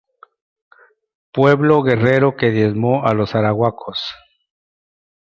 Pueblo 1.31 1.83
guerrero 1.83 2.35
que 2.35 2.49
diezmó 2.49 3.05
a 3.05 3.13
los 3.13 3.35
arahuacos. 3.35 3.99